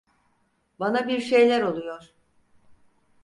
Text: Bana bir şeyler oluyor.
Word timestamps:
Bana 0.79 1.07
bir 1.07 1.19
şeyler 1.21 1.61
oluyor. 1.61 2.13